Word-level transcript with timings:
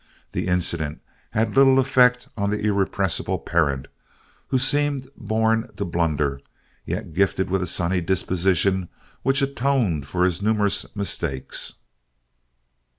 The 0.31 0.47
incident 0.47 0.99
had 1.29 1.55
little 1.55 1.77
effect 1.77 2.27
on 2.35 2.49
the 2.49 2.59
irrepressible 2.65 3.37
Parent, 3.37 3.87
who 4.47 4.57
seemed 4.57 5.07
born 5.15 5.69
to 5.77 5.85
blunder, 5.85 6.41
yet 6.87 7.13
gifted 7.13 7.51
with 7.51 7.61
a 7.61 7.67
sunny 7.67 8.01
disposition 8.01 8.89
which 9.21 9.43
atoned 9.43 10.07
for 10.07 10.25
his 10.25 10.41
numerous 10.41 10.87
mistakes. 10.95 11.73